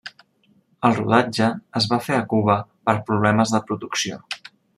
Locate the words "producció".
3.71-4.21